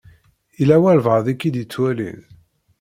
[0.59, 2.19] Yella walebɛaḍ i k-id-ittwalin.